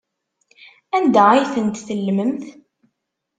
[0.97, 2.43] Anda ay tent-tellmemt?